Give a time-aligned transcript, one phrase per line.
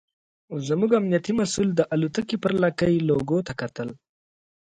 [0.67, 3.89] زموږ امنیتي مسوول د الوتکې پر لکۍ لوګو ته کتل.